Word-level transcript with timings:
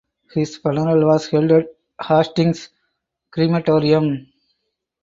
His 0.33 0.57
funeral 0.57 1.05
was 1.05 1.27
held 1.29 1.51
at 1.51 1.67
Hastings 2.01 2.69
Crematorium. 3.29 4.31